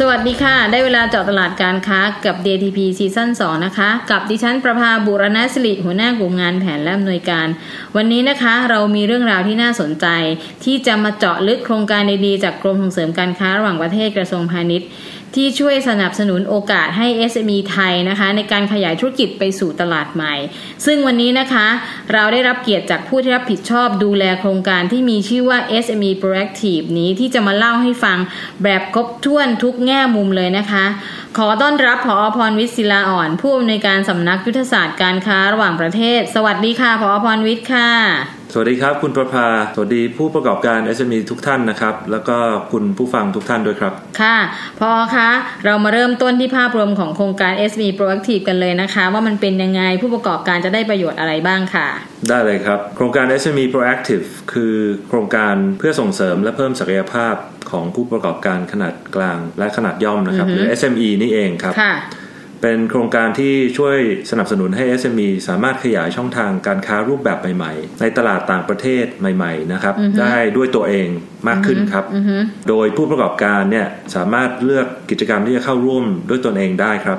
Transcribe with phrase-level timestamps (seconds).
[0.00, 7.46] สวัสดีค่ะ ได้เวลาเจาะตลาดการค้ากับ DTP ซีซั่น2นะคะ กับดิฉันประภาบุรณสิริหัวหน้ากลุ่มงานแผนและอำนวยการ
[7.96, 10.06] วันนี้นะคะเรามีเรื่องราวที่น่าสนใจ
[10.64, 14.88] ที่จะมาเจาะลึกโครงการดีๆจากกรมส่งเสริมการค้าระหว่างประเทศกระทรวงพาณิชย์
[15.34, 20.34] ที่ช่วยสนับสนุนโอกาสให้ SME ไทยนะคะ ในการขยายธุรกิจไปสู่ตลาดใหม่
[20.86, 21.66] ซึ่งวันนี้นะคะ
[22.12, 28.18] เราได้รับเกียรติจากผู้ที่รับผิดชอบดูแลโครงการที่มีชื่อว่า SME Proactive นี้ที่จะมาเล่าให้ฟัง
[28.62, 30.84] แบบครบถ้วนทุกแง่มุมเลยนะคะ
[31.38, 42.36] ขอต้อนรับผอพรวิศิลาอ่อน ผู้อำนวยการสำนักยุทธศาสตร์การค้าระหว่างประเทศ สวัสดีค่ะผอพรวิทย์ค่ะ สวัสดีครับ คุณประภา สวัสดีผู้ประกอบการ SME ทุกท่านนะครับ แล้วก็
[42.72, 44.38] คุณผู้ฟังทุกท่านด้วยครับ ค่ะ
[44.80, 45.28] พอคะ
[45.64, 51.88] เรามาเริ่มต้นที่ภาพรวมของโครงการ SME Proactive กันเลยนะคะ ว่ามันเป็นยังไงผู้ประกอบการจะได้ประโยชน์อะไรบ้างค่ะ
[52.28, 54.74] ได้เลยครับ โครงการ SME Proactive คือ
[55.08, 57.34] โครงการเพื่อส่งเสริมและเพิ่มศักยภาพ
[57.70, 61.94] ของผู้ประกอบการขนาดกลางและขนาดย่อมนะครับหรือ SME นี่เองครับค่ะ
[62.62, 63.98] เป็นโครงการที่ช่วย
[64.30, 71.08] สนับสนุนให้ SME สามารถขยายช่องทางการค้ารูปแบบใหม่ๆ ในตลาดต่างประเทศใหม่ๆนะครับ ได้ด้วยตัวเอง
[71.48, 72.04] มากขึ้นครับ
[72.68, 77.18] โดยผู้ประกอบการเนี่ยสามารถเลือกกิจกรรมที่จะเข้าร่วมด้วยตนเองได้ครับ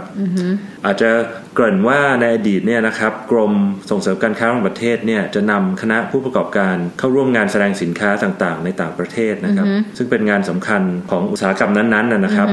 [0.86, 1.10] อาจจะ
[1.49, 3.54] เกริ่นว่าในอดีตเนี่ยนะครับกรม
[3.90, 12.48] ส่งเสริมการค้าระหว่างประเทศเนี่ยจะนำคณะผู้ประกอบการเข้าร่วมงานแสดงสินค้าต่างๆ ในต่างประเทศนะครับ ซึ่งเป็นงานสำคัญของอุตสาหกรรมนั้นๆนะนะครับ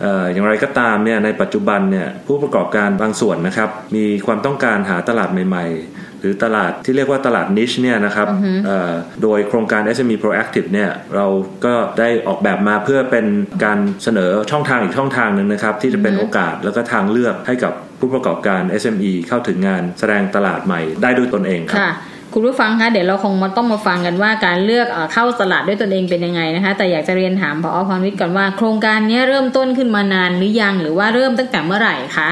[0.00, 8.26] เอ่ออย่างไรก็ตามเนี่ยในปัจจุบันเนี่ยผู้ประกอบการบางส่วนนะครับ มีความต้องการหาตลาดใหม่ ๆ หรือตลาดที่เรียกว่าตลาดนิชเนี่ยนะครับ
[8.66, 11.26] เอ่อโดยโครงการ SME Proactive เนี่ยเรา
[11.64, 13.26] ก็ได้ออกแบบมาเพื่อเป็น
[13.64, 21.92] การเสนอช่องทางอีกช่องทางหนึ่งนะครับ ที่จะเป็นโอกาสแล้วก็ทางเลือกให้กับผู้ประกอบการ SME เข้าถึงงานแสดงตลาดใหม่ได้ด้วยตนเองครับค่ะ
[22.32, 32.28] คุณผู้ฟังคะเดี๋ยวเราคงมาต้องมาฟังกันว่าการเลือกเอ่อเข้าตลาดด้วยตนเองเป็นยังไงนะคะ แต่อยากจะเรียนถามพอพรวิทย์ก่อนว่าโครงการนี้เริ่มต้นขึ้นมานานหรือยังหรือว่าเริ่มตั้งแต่เมื่อไหร่คะ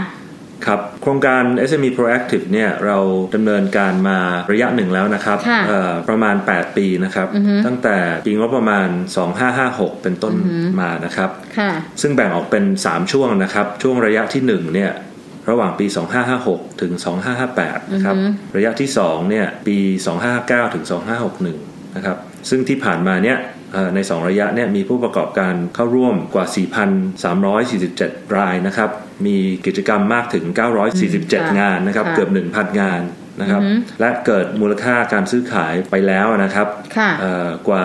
[0.66, 2.98] ครับ โครงการ SME Proactive เนี่ยเรา
[3.34, 4.18] ดำเนินการมา
[4.52, 7.28] ระยะหนึ่งแล้วนะครับค่ะเอ่อประมาณ 8 ปีนะครับ
[7.66, 8.88] ตั้งแต่ปีงบประมาณ
[9.44, 10.34] 2556 เป็นต้น
[10.80, 11.70] มานะครับค่ะ
[12.00, 14.92] ซึ่งแบ่งออกเป็น 3 ช่วงนะครับ ช่วงระยะที่1เนี่ย
[15.50, 15.86] ระหว่างปี
[16.34, 16.92] 2556 ถึง
[17.42, 18.16] 2558 นะครับ
[18.56, 19.76] ระยะที่2เนี่ยปี
[20.26, 20.84] 2559 ถึง
[21.40, 22.16] 2561 นะครับ
[22.48, 23.53] ซึ่งที่ผ่านมาเนี่ยเอ่อ
[23.94, 26.46] ใน 2 ระยะเนี่ยมีผู้ประกอบการเข้าร่วมกว่า
[27.60, 28.90] 4,347 รายนะครับ
[29.26, 29.36] มี
[29.66, 30.44] กิจกรรมมากถึง
[31.02, 33.00] 947 งานนะครับค่ะเกือบ 1,000 งาน
[33.40, 33.62] นะครับ
[34.00, 36.68] และเกิดมูลค่าการซื้อขายไปแล้วนะครับ
[36.98, 37.84] ค่ะเอ่อกว่า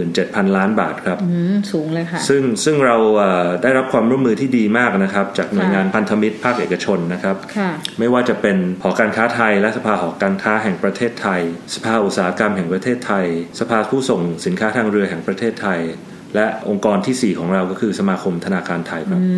[0.00, 11.40] 17,000 ล้านบาทครับอืมสูงเลยค่ะ ซึ่งซึ่งเราเอ่อได้รับความร่วมมือที่ดีมากนะครับ จากหน่วยงานพันธมิตรภาคเอกชนนะครับค่ะไม่ว่าจะเป็นหอการค้าไทย และสภาหอการค้าแห่งประเทศไทย
[11.74, 13.26] สภาอุตสาหกรรมแห่งประเทศไทย
[13.60, 15.80] สภาผู้ส่งสินค้าทางเรือแห่งประเทศไทย
[16.36, 19.28] และองค์กรที่ 4 ของเราก็คือสมาคมธนาคารไทยครับอื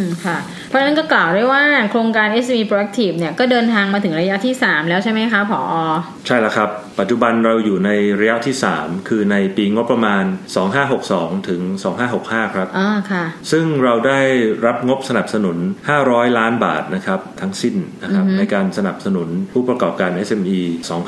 [0.00, 0.38] มค่ะ
[0.68, 5.62] เพราะฉะนั้นก็กล่าวได้ว่าโครงการ SME Proactive เนี่ยก็เดินทางมาถึงระยะที่ 3 แล้วใช่ไหมคะผอ
[6.26, 6.68] ใช่แล้วครับ
[7.00, 7.90] ปัจจุบันเราอยู่ใน
[8.20, 10.24] ระยะที่ 3 คือในปีงบประมาณ
[10.86, 11.60] 2562 ถึง
[12.08, 14.20] 2565 ครับอ่าค่ะ ซึ่งเราได้
[14.66, 15.56] รับงบสนับสนุน
[15.98, 20.60] 500 ล้านบาทนะครับทั้งสิ้นนะครับในการสนับสนุนผู้ประกอบการ SME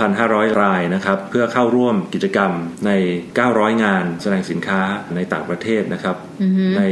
[0.06, 2.52] 2,500 รายนะครับเพื่อเข้าร่วมกิจกรรม
[2.86, 2.90] ใน
[3.36, 4.80] 900 งานแสดงสินค้า
[5.16, 6.16] ในต่างประเทศนะครับ
[6.76, 6.82] ใน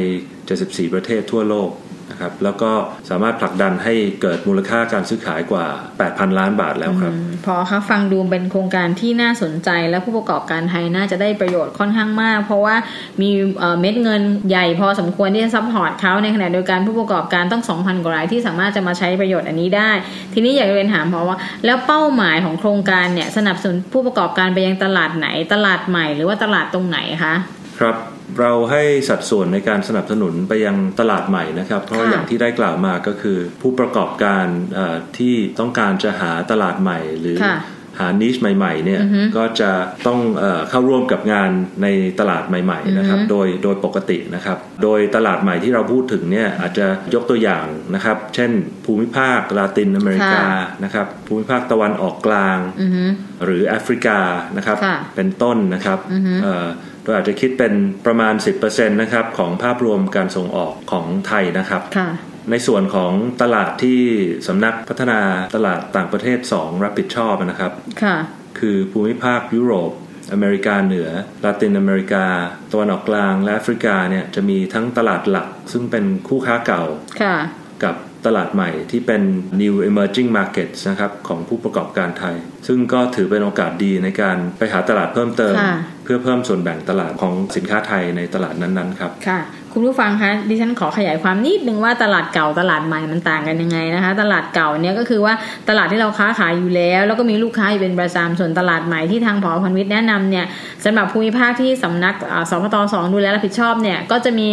[0.41, 1.71] 74 ประเทศทั่วโลก
[2.13, 2.73] นะครับแล้วก็
[3.11, 5.67] สามารถผลักดันให้เกิดมูลค่าการซื้อขายกว่า
[6.03, 7.13] 8,000 ล้านบาทแล้วครับ
[7.47, 12.77] พอคะฟังดูเป็นโครงการที่น่าสนใจและผู้ประกอบการไทยน่าจะได้ประโยชน์ค่อนข้างมาก เพราะว่า
[13.21, 19.91] มีเอ่อเม็ดเงินใหญ่พอสมควรที่จะ support เขาในขณะเดียวกันผู้ประกอบการต้อง 2,000 กว่ารายที่สามารถจะมาใช้ประโยชน์อันนี้ได้
[20.35, 27.35] ทีนี้อยากเรียนถามเพราะว่า แล้วเป้าหมายของโครงการเนี่ยสนับสนุนผู้ประกอบการไปยังตลาดไหน ตลาดใหม่ หรือว่าตลาดตรงไหนคะ
[27.81, 27.97] ครับ
[28.41, 37.59] เราให้สัดส่วนในการสนับสนุนไปยังตลาดใหม่นะครับ เพราะค่ะอย่างที่ได้กล่าวมาก็คือ ผู้ประกอบการเอ่อที่ต้องการจะหาตลาดใหม่หรือค่ะ
[37.99, 39.03] หานิชใหม่ๆเนี่ย
[39.37, 39.71] ก็จะ
[40.07, 41.51] ต้องเอ่อเข้าร่วมกับงาน
[41.83, 41.87] ใน
[42.21, 48.51] ตลาดใหม่ ๆ นะครับ โดยโดยปกตินะครับ โดยตลาดใหม่ที่เราพูดถึงเนี่ยอาจจะยกตัวอย่างนะครับ เช่น
[48.85, 50.47] ภูมิภาคลาตินอเมริกา
[50.85, 53.05] นะครับ ภูมิภาคตะวันออกกลางอือฮึ
[53.45, 54.19] หรือแอฟริกา
[54.57, 55.99] นะครับค่ะเป็นต้นนะครับ
[56.43, 56.69] เอ่อ
[57.03, 57.73] โดยอาจจะคิดเป็น
[58.07, 62.09] ประมาณ 10%นะครับของภาพรวมการส่งออกของไทยนะครับค่ะ
[62.51, 63.13] ใในส่วนของ
[63.43, 64.01] ตลาดที่
[64.47, 65.21] สำนักพัฒนา
[65.55, 68.17] ตลาดต่างประเทศ 2 รับผิดชอบนะครับค่ะ
[68.59, 69.93] คือภูมิภาคยุโรป
[70.33, 71.09] อเมริกาเหนือ
[71.45, 72.25] ลาตินอเมริกา
[72.73, 76.85] ตะวันออกกลางและแอฟริกาเนี่ยจะมีทั้งตลาดหลัก ซึ่งเป็นคู่ค้าเก่า
[77.23, 77.37] ค่ะ
[77.85, 77.95] กับ
[78.27, 79.23] ตลาดใหม่ที่เป็น
[79.63, 82.37] new emerging markets นะครับของผู้ประกอบการไทย
[82.67, 85.77] ซึ่งก็ถือเป็นโอกาสดีในการไปหาตลาดเพิ่มเติมค่ะ
[86.11, 89.41] เพื่อเพิ่มส่วนแบ่งตลาดของสินค้าไทยในตลาดนั้นๆครับค่ะ
[89.75, 95.35] คุณผู้ฟังคะดิฉันขอขยายความนิดนึงว่าตลาดเก่าตลาดใหม่มันต่างกันยังไงนะคะ ตลาดเก่าเนี่ยก็คือว่า
[95.69, 100.47] ตลาดที่เราค้าขายอยู่แล้ว แล้วก็มีลูกค้าอยู่เป็นประจำส่วนตลาดใหม่ที่ทางผอพันวิทย์แนะนำเนี่ย
[100.85, 102.15] สำหรับภูมิภาคที่สำนัก
[102.51, 104.51] สพตสองดูแลรับผิดชอบเนี่ยก็จะมี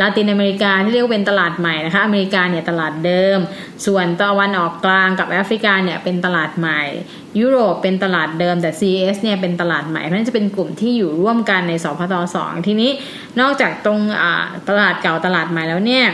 [0.00, 3.38] ลาตินอเมริกาที่เรียกว่าเป็นตลาดใหม่นะคะอเมริกาเนี่ยตลาดเดิม
[3.86, 6.82] ส่วนตะวันออกกลางกับแอฟริกาเนี่ยเป็นตลาดใหม่
[7.40, 12.90] ยุโรปเป็นตลาดเดิมแต่ CS เนี่ยเป็นตลาดใหม่เพราะนั้นจะเป็นกลุ่มที่อยู่ร่วมกันในสพตสองทีนี้
[13.40, 14.00] นอกจากตรง
[14.68, 16.06] ตลาดเก่าตลาดใหม่แล้วเนี่ย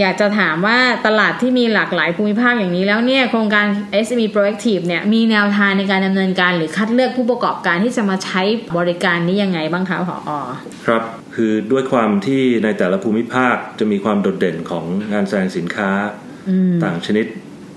[0.00, 3.66] อยากจะถามว่าตลาดที่มีหลากหลายภูมิภาคอย่างนี้แล้วเนี่ยโครงการ
[4.06, 8.42] SME Proactive เนี่ยมีแนวทางในการดำเนินการหรือคัดเลือกผู้ประกอบการที่จะมาใช้
[8.78, 10.30] บริการนี้ยังไงบ้างคะผอ
[10.86, 11.02] ครับ
[11.34, 15.90] คือด้วยความที่ในแต่ละภูมิภาคจะมีความโดดเด่นของงานแสดงสินค้า
[16.48, 17.26] อืมต่างชนิด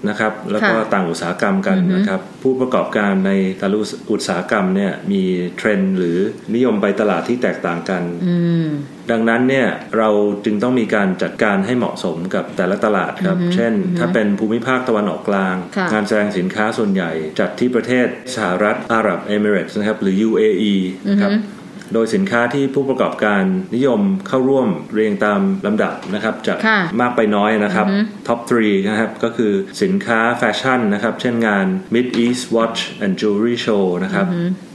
[0.09, 3.77] นะครับ แล้วก็ค่ะต่างอุตสาหกรรมกันอือฮึนะครับ ผู้ประกอบการในแต่ละ
[4.11, 5.23] อุตสาหกรรมเนี่ยมี
[5.57, 6.17] เทรนด์หรือ
[6.55, 8.35] นิยมไปตลาดที่แตกต่างกันอื
[8.65, 8.67] ม
[9.11, 9.67] ดังนั้นเนี่ย
[9.97, 10.09] เรา
[10.45, 20.75] จึงต้องมีการจัดการให้เหมาะสมกับแต่ละตลาดครับอือฮึเช่นอือฮึถ้าเป็นภูมิภาคตะวันออกกลางค่ะงานแสดงสินค้าส่วนใหญ่ จัดที่ประเทศสหรัฐอาหรับเอมิเรตส์นะครับหรือ UAE
[21.09, 21.54] นะครับอือฮึ
[21.93, 23.43] โดยสินค้าที่ผู้ประกอบการ
[23.75, 29.53] นิยมเข้าร่วมเรียงตามลำดับนะครับจากค่ะมากไปน้อยนะครับอือฮึ top 3นะครับก็คือ
[29.83, 34.27] สินค้าแฟชั่นนะครับ เช่นงาน Mid East Watch and Jewelry Show นะครับ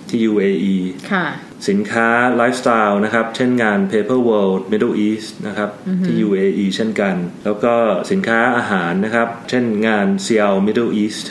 [0.08, 0.76] ที่ UAE
[1.12, 1.26] ค่ะ
[1.68, 5.70] สินค้าไลฟ์สไตล์นะครับ เช่นงาน Paper World Middle East นะครับ
[6.04, 7.14] ที่ UAE เช่นกัน
[7.44, 7.74] แล้วก็
[8.10, 11.24] สินค้าอาหารนะครับ เช่นงาน Seoul Middle East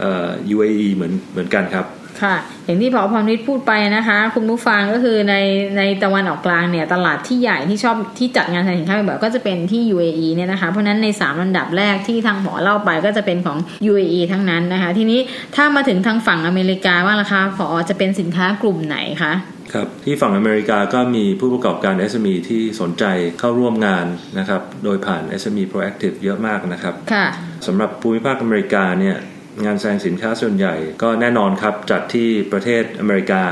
[0.00, 1.86] เอ่อ UAE เหมือนเหมือนกันครับ
[2.22, 5.34] ค่ะ อย่างที่พอพรนิดพูดไปนะคะ คุณผู้ฟังก็คือใน
[5.78, 13.58] ในตะวันออกกลางเนี่ยตลาดที่ใหญ่ที่ชอบที่จัดงานแสดงสินค้าแบบก็จะเป็นที่ UAE เนี่ยนะคะ เพราะฉะนั้นใน3ลำดับแรกที่ทางหมอเล่าไปก็จะเป็นของ
[13.90, 15.20] UAE ทั้งนั้นนะคะ ทีนี้
[15.56, 19.34] ถ้ามาถึงทางฝั่งอเมริกาว่างล่ะคะพอจะเป็นสินค้ากลุ่มไหนคะ
[19.74, 23.04] ครับที่ฝั่งอเมริกาก็มีผู้ประกอบการ SME ที่สนใจ
[23.38, 24.06] เข้าร่วมงาน
[24.38, 27.26] นะครับ โดยผ่าน SME Proactive เยอะมากนะครับ ค่ะ
[27.66, 29.16] สำหรับภูมิภาคอเมริกาเนี่ย
[29.64, 33.44] งานแสดงสินค้าส่วนใหญ่ ก็แน่นอนครับจัดที่ประเทศอเมริกา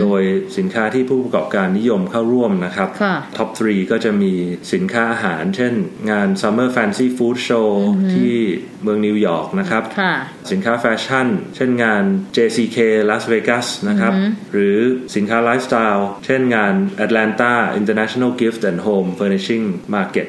[0.00, 0.22] โดย
[0.58, 4.32] สินค้าที่ผู้ประกอบการนิยมเข้าร่วมนะครับค่ะ top 3 ก็จะมี
[4.72, 5.74] สินค้าอาหาร เช่น
[6.10, 7.70] งาน Summer Fancy Food Show
[8.14, 8.36] ที่
[8.82, 10.14] เมืองนิวยอร์กนะครับค่ะ
[10.50, 12.04] สินค้าแฟชั่น เช่นงาน
[12.36, 12.78] JCK
[13.10, 14.12] Las Vegas นะครับ
[14.52, 14.76] หรือ
[15.16, 16.74] สินค้าไลฟ์สไตล์เช่นงาน
[17.04, 19.64] Atlanta International Gift and Home Furnishing
[19.96, 20.28] Market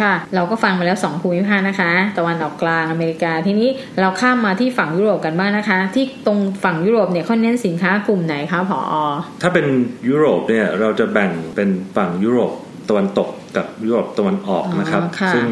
[0.00, 3.68] ครับค่ะ เราก็ฟังไปแล้ว 2 ภูมิภาคนะคะ ตะวันออกกลางอเมริกา ทีนี้
[4.00, 8.94] เราข้ามมาที่ฝั่งยุโรปกันบ้างนะคะ ที่ตรงฝั่งยุโรปเนี่ยเขาเน้นสินค้ากลุ่มไหนคะผอ
[9.42, 9.66] ถ้าเป็น
[10.08, 12.52] ยุโรปเนี่ยเราจะแบ่งเป็นฝั่งยุโรป
[12.88, 15.46] ตะวันตกกับยุโรปตะวันออกนะครับอ๋อค่ะซึ่ง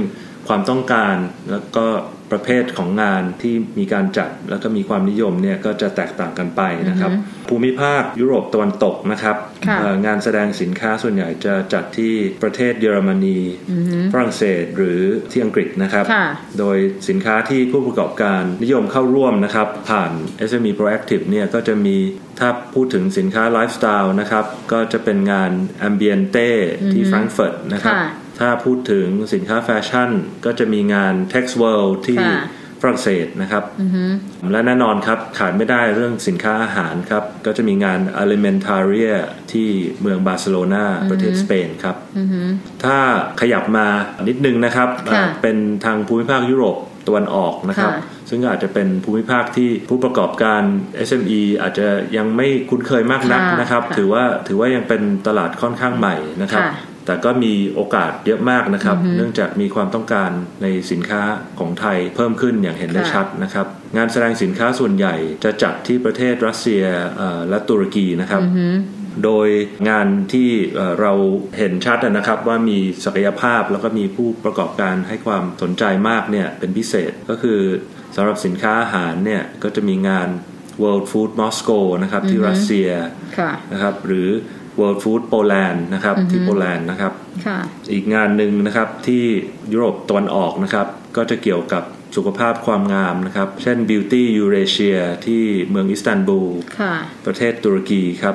[0.49, 1.15] ความต้องการ
[1.51, 1.87] แล้วก็
[2.31, 7.11] ประเภทของงานที่มีการจัดแล้วก็มีความนิยมเนี่ยก็จะแตกต่างกันไปนะครับ
[7.49, 9.37] ภูมิภาคยุโรปตะวันตกนะครับ
[9.69, 12.13] ค่ะเอ่องานแสดงสินค้าส่วนใหญ่จะจัดที่
[12.43, 13.39] ประเทศเยอรมนี
[14.13, 15.01] ฝรั่งเศสหรือ
[15.31, 16.27] ที่อังกฤษนะครับค่ะ
[16.59, 16.79] โดย
[17.09, 20.13] สินค้าที่ผู้ประกอบการนิยมเข้าร่วมนะครับ ผ่าน
[20.49, 21.97] SME Proactive เนี่ยก็จะมี
[22.39, 25.51] ถ้าพูดถึงสินค้าไลฟ์สไตล์นะครับ ก็จะเป็นงาน
[25.89, 26.51] Ambiente
[26.93, 28.07] ที่แฟรงก์เฟิร์ตนะครับค่ะ
[28.39, 30.11] ถ้าพูดถึงสินค้าแฟชั่น
[30.45, 32.43] ก็จะมีงาน Tex World ที่ค่ะ
[32.83, 33.65] ฝรั่งเศสนะครับ
[34.53, 39.13] และแน่นอนครับขาดไม่ได้เรื่องสินค้าอาหารครับ ก็จะมีงาน Alimentaria
[39.53, 39.69] ที่
[40.01, 41.97] เมืองบาร์เซโลนาประเทศสเปนครับ
[42.85, 42.99] ถ้า
[43.41, 43.87] ขยับมา
[44.29, 50.63] นิดนึงนะครับค่ะเอ่อเป็นทางภูมิภาคยุโรปตะวันออกนะครับค่ะซึ่งอาจจะเป็นภูมิภาคที่ผู้ประกอบการ
[51.09, 56.73] SME อาจจะยังไม่คุ้นเคยมากนักค่ะนะครับค่ะถือว่าถือว่ายังเป็นตลาดค่อนข้างใหม่นะครับค่ะ
[57.07, 60.31] แต่ก็มีโอกาสเยอะมากนะครับ เนื่องจากมีความต้องการ
[60.63, 61.23] ในสินค้า
[61.59, 63.67] ของไทยเพิ่มขึ้นอย่างเห็นได้ค่ะชัดนะครับ
[63.97, 66.83] งานแสดงสินค้าส่วนใหญ่จะจัดที่ประเทศรัสเซีย
[67.17, 68.43] เอ่อและตุรกีนะครับ
[69.25, 69.49] โดย
[69.89, 71.13] งานที่เอ่อเรา
[71.59, 77.61] เห็นชัดนะครับว่ามีศักยภาพแล้วก็มีผู้ประกอบการให้ความสนใจมากเนี่ยเป็นพิเศษก็คือ
[78.17, 80.29] สำหรับสินค้าอาหารเนี่ยก็จะมีงาน
[80.83, 82.89] World Food Moscow นะครับที่รัสเซีย
[83.39, 84.29] ค่ะนะครับหรือ
[84.79, 87.13] World Food Poland นะครับที่โปแลนด์นะครับ
[87.47, 87.59] ค่ะ
[87.93, 89.25] อีกงานหนึ่งนะครับที่
[89.73, 90.87] ยุโรปตะวันออกนะครับ
[91.17, 91.83] ก็จะเกี่ยวกับ
[92.17, 96.95] สุขภาพความงามนะครับ เช่น Beauty Eurasia ที่เมืองอิสตันบูลค่ะ
[97.27, 98.35] ประเทศตุรกีครับ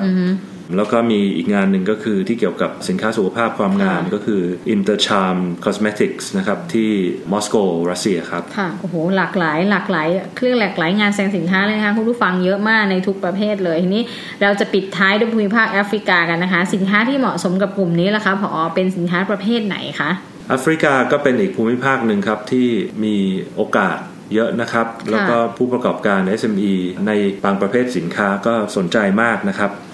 [0.76, 4.42] แล้วก็มีอีกงานหนึ่งก็คือที่เกี่ยวกับสินค้าสุขภาพความงามค่ะก็คือ
[4.74, 6.90] Intercharm Cosmetics นะครับที่
[7.32, 7.56] มอสโก
[7.90, 14.02] รัสเซียครับ ค่ะ โอ้โห หลากหลายหลากหลายเครื่องหลากหลายงานแสดงสินค้าเลยนะคะคุณผู้ฟังเยอะมากในทุกประเภทเลย ทีนี้
[14.42, 20.10] เราจะปิดท้ายด้วยภูมิภาคแอฟริกากันนะคะ สินค้าที่เหมาะสมกับกลุ่มนี้ล่ะคะผอเป็นสินค้าประเภทไหนคะ
[20.48, 22.68] แอฟริกาก็เป็นอีกภูมิภาคหนึ่งครับที่
[23.04, 23.16] มี
[23.56, 23.98] โอกาส
[24.34, 26.74] เยอะนะครับ แล้วก็ผู้ประกอบการ SME
[27.06, 27.12] ใน
[27.44, 29.87] บางประเภทสินค้าก็สนใจมากนะครับค่ะ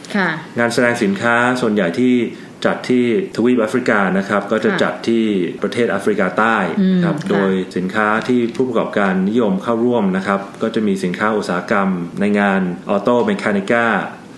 [0.59, 2.15] งานแสดงสินค้าส่วนใหญ่ที่
[2.67, 3.05] จัดที่
[3.37, 5.25] ทวีปแอฟริกานะครับ ก็จะค่ะจัดที่
[5.63, 6.57] ประเทศแอฟริกาใต้
[6.95, 11.89] นะครับอืมค่ะโดยสินค้าที่ผู้ประกอบการนิยมเข้าร่วมนะครับ ก็จะมีสินค้าอุตสาหกรรม
[12.21, 13.87] ในงานออโต m ม c านิก้า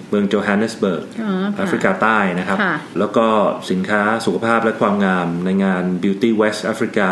[0.08, 3.26] เมืองโจฮันเนสเบิร์กอ๋อค่ะแอฟริกาใต้นะครับค่ะแล้วก็
[3.70, 7.10] สินค้าสุขภาพและความงามในงาน Beauty West Africa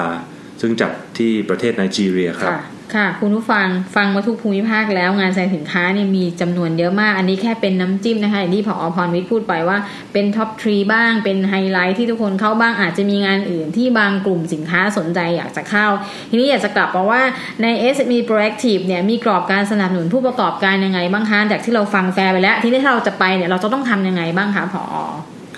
[0.60, 2.52] ซึ่งจัดที่ประเทศไนจีเรียครับ
[2.96, 9.78] ค่ะ คุณผู้ฟังฟังมาทุกภูมิภาคแล้วงานแสดงสินค้านี่มีจำนวนเยอะมาก อันนี้แค่เป็นน้ำจิ้มนะคะอย่างที่ผอพรวิทย์พูดไปว่า
[10.12, 15.86] เป็น top three บ้างเป็นไฮไลท์ที่ทุกคนเข้าบ้างอาจจะมีงานอื่นที่บางกลุ่มสินค้าสนใจอยากจะเข้า
[16.30, 17.22] ทีนี้อยากจะกลับมาว่า
[17.62, 24.84] ใน SME Proactive เนี่ยมีกรอบการสนับสนุนผู้ประกอบการยังไงบ้างคะจากที่เราฟังแฟร์ไปแล้ว ทีนี้ถ้าเราจะไปเนี่ยเราจะต้องทำยังไงบ้างคะผอ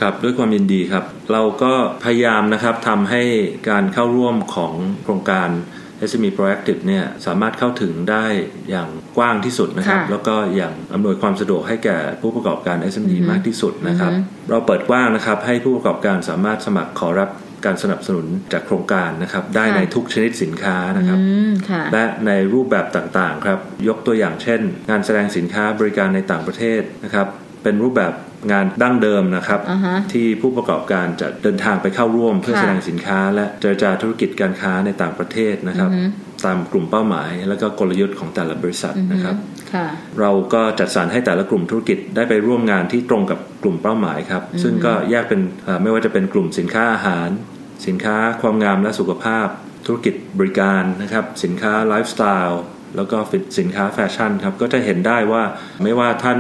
[0.00, 1.72] ครับด้วยความยินดีครับ เราก็
[2.04, 3.22] พยายามนะครับทำให้
[3.68, 5.48] การเข้าร่วมของโครงการ
[6.10, 8.24] SME Proactive เนี่ยสามารถเข้าถึงได้
[8.70, 17.30] อย่างกว้างที่สุดนะครับค่ะแล้วก็อย่างอำนวยความสะดวกให้แก่ผู้ประกอบการ SME อือฮึมากที่สุดนะครับอือฮึเราเปิดกว้างนะครับ ให้ผู้ประกอบการสามารถสมัครขอรับ
[17.64, 24.60] การสนับสนุนจากโครงการนะครับ ได้ในทุกชนิดสินค้านะครับอืมค่ะและในรูปแบบต่างๆครับ ยกตัวอย่างเช่น
[24.90, 27.26] งานแสดงสินค้าบริการในต่างประเทศนะครับ
[27.66, 28.12] เป็นรูปแบบ
[28.52, 36.06] งานดั้งเดิมนะครับอ่าฮะที่ผู้ประกอบการจะเดินทางไปเข้าร่วมเพื่อค่ะแสดงสินค้า และเจรจาธุรกิจการค้าในต่างประเทศนะครับอือฮึ
[36.46, 39.36] ตามกลุ่มเป้าหมาย และก็กลยุทธ์ของแต่ละบริษัทนะครับ
[39.72, 39.86] ค่ะ
[40.20, 47.28] เราก็จัดสรรให้แต่ละกลุ่มธุรกิจได้ไปร่วมงานที่ตรงกับกลุ่มเป้าหมายครับ ซึ่งก็แยกเป็นเอ่อไม่ว่าจะเป็นกลุ่มสินค้าอาหาร
[47.86, 49.46] สินค้าความงามและสุขภาพ
[49.86, 52.62] ธุรกิจบริการนะครับ สินค้าไลฟ์สไตล์
[52.96, 53.18] แล้วก็
[53.58, 55.42] สินค้าแฟชั่นครับ ก็จะเห็นได้ว่า
[55.82, 56.38] ไม่ว่าท่าน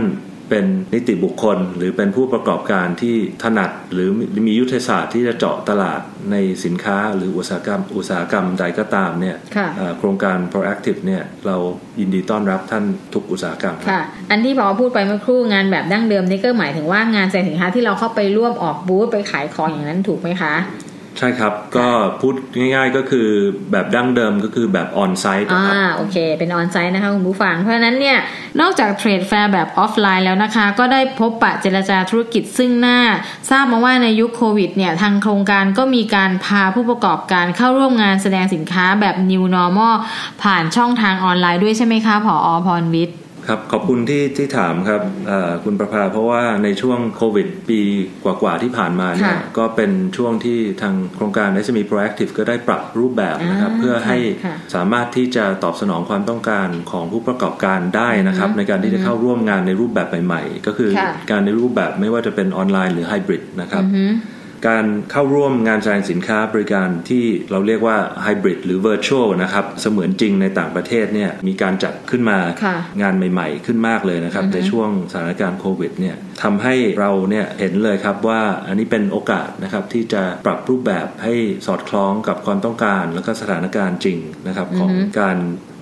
[0.50, 4.08] เป็นนิติบุคคล หรือเป็นผู้ประกอบการที่ถนัด หรือ
[4.46, 6.00] มียุทธศาสตร์ที่จะเจาะตลาด
[6.32, 11.56] ในสินค้าหรืออุตสาหกรรม อุตสาหกรรมใดก็ตามเนี่ยค่ะเอ่อโครงการ proactive เนี่ยเรา
[12.00, 12.84] ยินดีต้อนรับท่าน
[13.14, 20.54] ทุกอุตสาหกรรมครับค่ะ อันที่พอพูดไปเมื่อครู่งานแบบดั้งเดิมนี่ก็หมายถึงว่างานแสดงสินค้าที่เราเข้าไปร่วมออกบูธไปขายของอย่างนั้นถูกไหมคะ
[21.18, 21.86] ใช่ครับ ก็
[22.20, 23.28] พูดง่ายๆก็คือ
[23.72, 28.18] แบบดั้งเดิมก็คือแบบ onsite อ่ะนะครับโอเค เป็น onsite นะคะคุณผู้ฟัง เพราะฉะนั้นเนี่ย
[28.60, 32.98] นอกจาก trade fair แบบออฟไลน์แล้วนะคะ ก็ได้พบปะเจรจาธุรกิจซึ่งหน้า
[33.50, 39.94] ทราบมาว่าในยุคโควิดเนี่ย ทางโครงการก็มีการพาผู้ประกอบการเข้าร่วมงานแสดงสินค้าแบบ New Normal
[40.42, 43.18] ผ่านช่องทางออนไลน์ด้วยใช่ไหมคะผออพรวิทย์
[43.48, 47.80] ครับขอบคุณที่ที่ถามครับเอ่อคุณประภาเพราะว่าในช่วงโควิดปี
[48.24, 64.04] กว่าๆที่ผ่านมาเนี่ยค่ะก็เป็นช่วงที่ทางโครงการ SME Proactive ก็ได้ปรับรูปแบบนะครับอ่าเพื่อให้ค่ะสามารถที่จะตอบสนองความต้องการของผู้ประกอบการได้นะครับ ในการที่จะเข้าร่วมงานในรูปแบบใหม่ๆ ก็คือค่ะการในรูปแบบไม่ว่าจะเป็นออนไลน์หรือไฮบริดนะครับอือฮึ
[64.68, 81.34] การเข้าร่วมงานแสดงสินค้าบริการที่เราเรียกว่าไฮบริดหรือ Virtual นะครับเสมือนจริงในต่างประเทศเนี่ยมีการจัดขึ้นมาค่ะงานใหม่ๆ ขึ้นมากเลยนะครับในช่วงสถานการณ์โควิดเนี่ยทำให้เราเนี่ยเห็นเลยครับว่าอันนี้เป็นโอกาสนะครับที่จะปรับรูปแบบให้
[81.66, 85.38] สอดคล้องกับความต้องการ แล้วก็สถานการณ์จริงนะครับของการ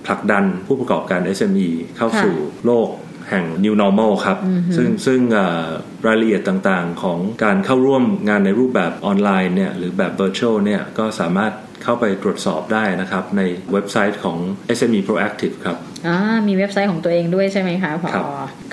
[0.07, 2.89] ผลักดันผู้ประกอบการ SME เข้าค่ะสู่โลก
[3.31, 4.39] แห่ง New Normal ครับ
[4.77, 5.67] ซึ่งซึ่งเอ่อ
[6.07, 11.53] รายละเอียดต่างๆ ของการเข้าร่วมงานในรูปแบบออนไลน์เนี่ยหรือแบบ Virtual เนี่ยก็สามารถ
[11.83, 14.39] เข้าไปตรวจสอบได้นะครับ ในเว็บไซต์ของ
[14.79, 15.77] SME Proactive ครับ
[16.07, 18.25] อ่ามีเว็บไซต์ของตัวเองด้วยใช่ไหมคะผอครับ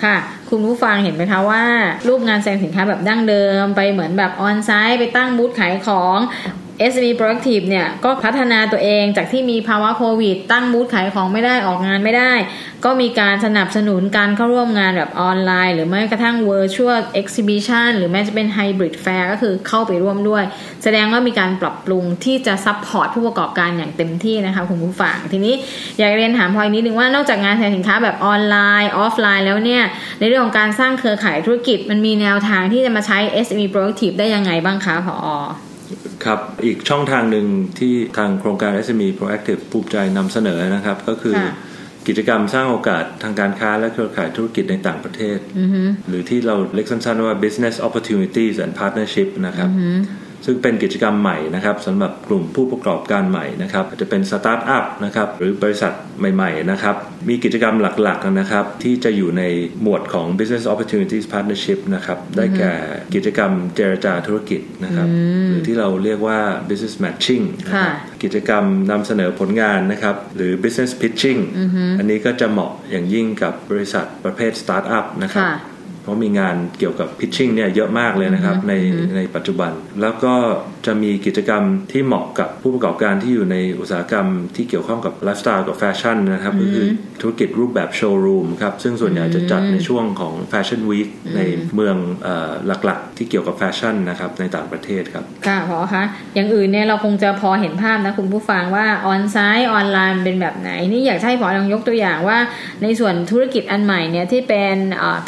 [0.03, 0.17] ค่ะ
[0.50, 1.63] คุณผู้ฟังเห็นไหมคะว่า
[2.08, 6.17] รูปงานแสดงสินค้าแบบดั้งเดิม ไปเหมือนแบบ onsite ไปตั้งบูธขายของ
[6.91, 12.33] SME Proactive เนี่ยก็พัฒนาตัวเองจากที่มีภาวะโควิด ตั้งบูธขายของไม่ได้ออกงานไม่ได้
[12.85, 20.43] ก็มีการสนับสนุนการเข้าร่วมงานแบบออนไลน์ หรือแม้กระทั่ง Virtual Exhibition หรือแม้จะเป็น Hybrid Fair ก็คือเข้าไปร่วมด้วย
[20.83, 25.55] แสดงว่ามีการปรับปรุงที่จะ support ผู้ประกอบการอย่างเต็มที่นะคะคุณผู้ฟังทีนี้
[25.97, 29.83] อยากเรียนถามพลอยนิดนึงว่านอกจากงานแสดงสินค้าแบบออนไลน์ออฟไลน์แล้วเนี่ย
[30.19, 35.17] ในเรื่องของการสร้างเครือข่ายธุรกิจมันมีแนวทางที่จะมาใช้ SME Proactive ได้ยังไงบ้างคะผอ
[36.25, 37.45] ครับ อีกช่องทางหนึ่ง
[37.79, 41.55] ที่ทางโครงการ SME Proactive ภูมิใจนำเสนอนะครับ ก็คือค่ะ
[42.07, 45.38] กิจกรรมสร้างโอกาสทางการค้าและเครือข่ายธุรกิจในต่างประเทศ
[46.07, 49.69] หรือที่เราเรียกสั้นๆว่า business opportunities and partnership นะครับ
[50.45, 55.93] ซึ่งเป็นกิจกรรมใหม่นะครับสำหรับกลุ่มผู้ประกอบการใหม่นะครับจะเป็นสตาร์ทอัพนะครับหรือบริษัท
[56.36, 56.95] ใหม่ๆนะครับ
[57.29, 59.43] มีกิจกรรมหลักๆนะครับที่จะอยู่ใน
[59.81, 62.74] หมวดของ business opportunities partnership นะครับได้แก่
[63.15, 65.07] กิจกรรมเจรจาธุรกิจนะครับ
[65.48, 67.93] หรือที่เราเรียกว่า business matching นะครับ
[68.24, 71.39] กิจกรรมนำเสนอผลงานนะครับหรือ business pitching
[72.00, 75.45] อันนี้ก็จะเหมาะอย่างยิ่งกับบริษัทประเภทสตาร์ทอัพนะครับ
[76.01, 78.74] เพราะมีงานเกี่ยวกับ pitching เนี่ยเยอะมากเลยนะครับใน
[79.15, 80.34] ในปัจจุบัน แล้วก็
[80.86, 86.86] จะมีกิจกรรมที่เหมาะกับผู้ประกอบการที่อยู่ในอุตสาหกรรมที่เกี่ยวข้องกับไลฟ์สไตล์กับแฟชั่นนะครับก็คือ
[87.22, 91.41] ธุรกิจรูปแบบโชว์รูมครับซึ่งส่วนใหญ่จะจัดในช่วงของ fashion week ใน
[91.75, 91.96] เมือง
[92.86, 96.03] หลักๆ ที่เกี่ยวกับแฟชั่นนะครับในต่างประเทศครับค่ะผอคะ
[96.36, 102.38] อย่างอื่นเนี่ยเราคงจะพอเห็นภาพนะคุณผู้ฟังว่า onsite ออนไลน์เป็นแบบไหน นี่อยากให้ผอลองยกตัวอย่างว่า
[102.84, 104.75] ในส่วนธุรกิจอันใหม่เนี่ยที่เป็น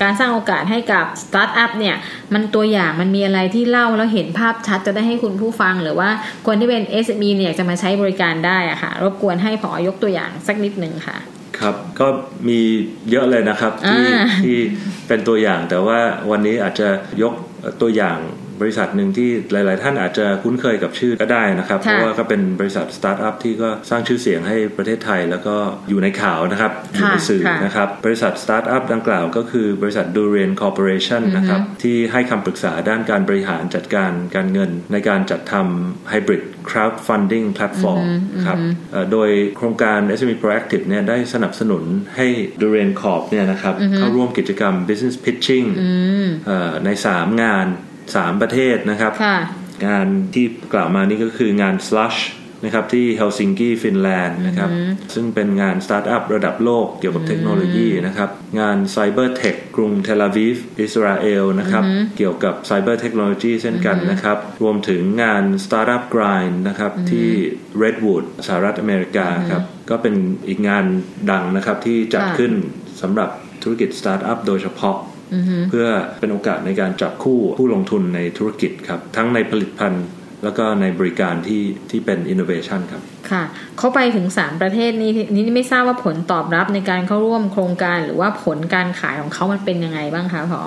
[0.02, 1.96] การสร้างโอกาสให้กับสตาร์ทอัพเนี่ย
[2.34, 6.10] มันตัวอย่างมันมีอะไรที่เล่าแล้วเห็นภาพชัดจะได้ให้คุณผู้ฟัง หรือว่า
[6.48, 11.18] คนที่เป็น SME เนี่ยจะมาใช้บริการได้อะค่ะ รบกวนให้ผอยกตัวอย่างสักนิดหนึ่งค่ะ
[11.60, 12.08] ครับก็
[12.48, 12.60] มี
[13.12, 14.06] เยอะเลยนะครับที่
[14.44, 14.58] ที่
[15.08, 16.00] เป็นตัวอย่างแต่ว่า
[16.32, 16.88] วันนี้อาจจะ
[17.22, 17.34] ยก
[17.82, 18.18] ตัวอย่าง
[18.62, 25.56] บริษัทหนึ่งที่หลาย ๆ ท่านอาจจะคุ้นเคยกับชื่อก็ได้นะครับ เพราะว่าก็เป็นบริษัทสตาร์ทอัพที่ก็สร้างชื่อเสียงให้ประเทศไทย แล้วก็
[25.90, 38.06] อยู่ในข่าวนะครับอยู่ในสื่อนะครับบริษัทสตาร์ทอัพดังกล่าวก็คือบริษัท Durian Corporation นะครับที่ให้คำปรึกษาด้านการบริหารจัดการการเงิน ในการจัดทำไฮบริด crowdfunding platform
[38.46, 38.58] ครับ
[39.12, 41.84] โดยโครงการ SME Proactive เนี่ยได้สนับสนุน
[42.16, 42.28] ให้
[42.62, 45.68] d u r a n Corp เนี่ยนะครับเข้าร่วมกิจกรรม business pitching
[46.86, 47.68] ใน 3 งาน
[48.16, 49.12] สามประเทศนะครับ
[49.88, 52.20] งานที่กล่าวมานี่ก็คืองาน Slush
[52.66, 54.70] นะครับที่เฮลซิงกิฟินแลนด์นะครับ
[55.14, 58.30] ซึ่งเป็นงานสตาร์ทอัพระดับโลกเกี่ยวกับเทคโนโลยีนะครับ
[58.60, 61.84] งาน Cyber Tech กรุงเทลอาวีฟอิสราเอลนะครับ
[62.18, 67.30] เกี่ยวกับ Cyber Technology เช่นกันนะครับ รวมถึงงาน Startup Grind นะครับ ที่
[67.82, 70.16] Redwood สหรัฐอเมริกาครับ ก็เป็น
[70.48, 70.86] อีกงาน
[71.32, 72.54] ดังนะครับที่จัดขึ้น
[73.02, 73.30] สำหรับ
[73.64, 74.98] ธุรกิจสตาร์ทอัพโดยเฉพาะ
[75.70, 75.88] เพื่อ
[76.20, 80.06] เป็นโอกาสในการจับคู่ผู้ลงทุนในธุรกิจครับ ทั้งในผลิตภัณฑ์
[80.44, 83.44] แล้วก็ในบริการที่ที่เป็น innovation ครับ ค่ะ
[83.80, 90.62] เข้าไปถึง 3 ประเทศนี้นี่ไม่ทราบว่าผลตอบรับในการเข้าร่วมโครงการหรือว่าผลการขายของเขามันเป็นยังไงบ้างคะพอ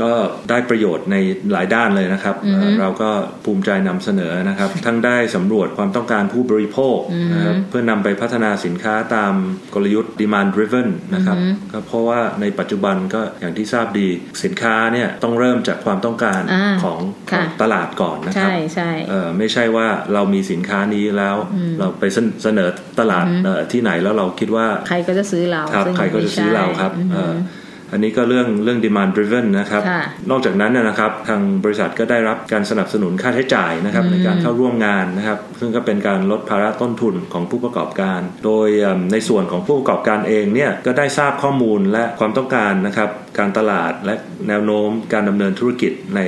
[0.00, 0.10] ก็
[0.50, 1.16] ได้ประโยชน์ใน
[1.52, 2.36] หลายด้านเลยนะครับ
[2.80, 3.10] เราก็
[3.44, 6.98] ภูมิใจนำเสนอนะครับ ทั้งได้สำรวจความต้องการผู้บริโภค
[7.34, 9.34] นะครับเพื่อนำไปพัฒนาสินค้าตาม
[9.74, 11.36] กลยุทธ์ demand driven นะครับ
[11.72, 14.08] ก็เพราะว่าในปัจจุบันก็อย่างที่ทราบดี
[14.44, 16.40] สินค้าเนี่ยต้องเริ่มจากความต้องการ
[16.84, 16.98] ของ
[17.62, 18.90] ตลาดก่อนนะครับใช่ใช่
[19.38, 21.36] ไม่ใช่ว่าเรามีสินค้านี้แล้ว
[21.78, 22.04] เราไป
[22.42, 22.68] เสนอ
[23.00, 23.26] ตลาด
[23.72, 26.92] ที่ไหนแล้วเราคิดว่า ใครก็จะซื้อเราครับใครก็จะซื้อเราครับ
[27.92, 29.82] อันนี้ก็เรื่องเรื่อง demand driven นะครับ
[30.30, 38.68] นอกจากนั้นนะครับทางบริษัทก็ได้รับการสนับสนุนค่าใช้จ่ายนะครับในการเข้าร่วมงานนะครับ ซึ่งก็เป็นการลดภาระต้นทุนของผู้ประกอบการ โดย
[39.12, 44.14] ในส่วนของผู้ประกอบการเองเนี่ยก็ได้ทราบข้อมูลและความต้องการนะครับการตลาดและ
[44.48, 46.20] แนวโน้มการดำเนินธุรกิจใน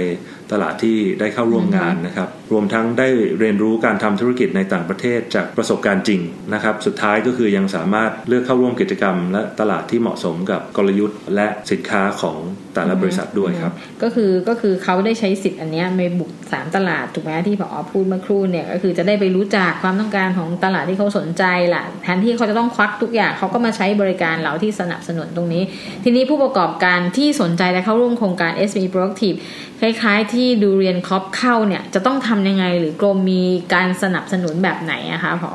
[0.53, 3.09] ตลาดที่ได้เข้าร่วมงานนะครับ รวมทั้งได้
[3.39, 6.21] เรียนรู้การทำธุรกิจในต่างประเทศจากประสบการณ์จริง
[6.55, 12.39] นะครับ สุดท้ายก็คือยังสามารถเลือกเข้าร่วมกิจกรรม และตลาดที่เหมาะสมกับกลยุทธ์ และสินค้าของ
[12.75, 25.63] แต่ละบริษัทด้วยครับ ก็คือก็คือเขาได้ใช้สิทธิ์อันนี้ไปบุกสามตลาดถูกไหมที่พอพูดเมื่อครู่เนี่ยก็คือจะได้ไปรู้จักความต้องการของตลาดที่เขาสนใจล่ะแทนที่เขาจะต้องควักทุกอย่างเขาก็มาใช้บริการเราที่สนับสนุนตรงนี้
[26.05, 29.39] ทีนี้ผู้ประกอบการที่สนใจและเข้าร่วมโครงการ SME Proactive
[29.81, 33.43] คล้ายๆที่ดูเรียนคอปเข้าเนี่ย จะต้องทำยังไงหรือกรมมี
[33.75, 35.53] การสนับสนุนแบบไหนอะคะพอ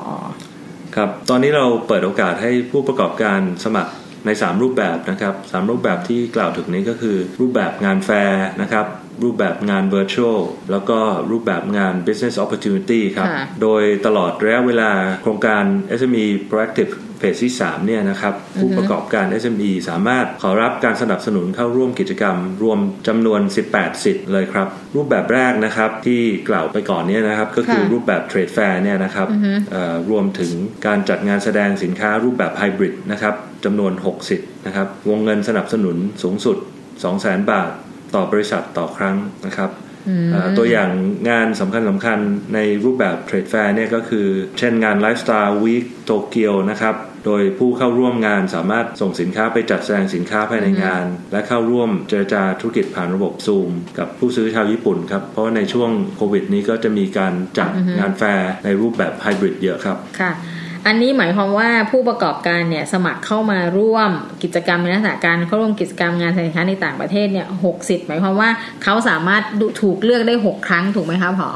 [0.95, 3.91] ครับ ตอนนี้เราเปิดโอกาสให้ผู้ประกอบการสมัคร
[4.25, 8.85] ใน 3 รูปแบบนะครับ3รูปแบบที่กล่าวถึงนี้ก็คือ รูปแบบงานแฟร์นะครับ
[9.23, 10.39] รูปแบบงาน virtual
[10.71, 10.99] แล้วก็
[11.31, 13.27] รูปแบบงาน business opportunity ครับ
[13.61, 14.91] โดยตลอดระยะเวลา
[15.21, 15.63] โครงการ
[15.99, 16.93] SME Proactive
[17.23, 29.27] เฟสที่ 3 เนี่ยนะครับผู้ประกอบการ SME สามารถขอรับการสนับสนุนเข้าร่วมกิจกรรม รวมจำนวน 18 สิทธิ์เลยครับ รูปแบบแรกนะครับที่กล่าวไปก่อนเนี่ยนะครับก็คือรูปแบบ trade fair เนี่ยนะครับ
[30.09, 30.53] รวมถึง
[30.85, 36.57] การจัดงานแสดงสินค้ารูปแบบไฮบริดนะครับจำนวน 6 สิทธิ์นะครับวงเงินสนับสนุนสูงสุด
[37.03, 37.71] 200,000 บาท
[38.15, 39.15] ต่อบริษัทต่อครั้ง
[39.47, 39.71] นะครับ
[40.57, 40.89] ตัวอย่าง
[41.29, 42.19] งานสำคัญสำคัญ
[42.53, 44.27] ในรูปแบบเทรดแฟร์เนี่ยก็คือ
[44.59, 60.33] เช่นงานไลฟ์สไตล์วีคโตเกียวนะครับ โดยผู้เข้าร่วมงานสามารถส่งสินค้าไปจัดแสดงสินค้าภายในงาน และเข้าร่วมเจรจาธุรกิจผ่านระบบซูม กับผู้ซื้อชาวญี่ปุ่นครับ เพราะในช่วงโควิดนี้ก็จะมีการจัดงานแฟร์ในรูปแบบไฮบริดเยอะครับค่ะ
[60.87, 64.11] อันนี้หมายความว่าผู้ประกอบการเนี่ยสมัครเข้ามาร่วม
[64.43, 68.49] กิจกรรมในลักษณะการเข้าร่วมกิจกรรมงานสินค้าในต่างประเทศเนี่ยหกสิทธิ์หมายความว่า
[68.83, 69.43] เขาสามารถ
[69.81, 71.49] ถูกเลือกได้หกครั้งถูกไหมคะผอ